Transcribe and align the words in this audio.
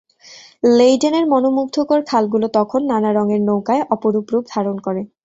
লেইডেনের 0.69 1.25
মনোমুগ্ধকর 1.31 1.99
খালগুলো 2.09 2.47
তখন 2.57 2.81
নানা 2.91 3.09
রঙের 3.13 3.41
নৌকায় 3.47 3.83
অপরূপ 3.95 4.25
রূপ 4.33 4.43
ধারণ 4.53 4.77
করে। 4.85 5.01